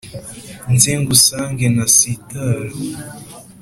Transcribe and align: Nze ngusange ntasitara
Nze 0.73 0.91
ngusange 1.01 1.65
ntasitara 1.73 2.73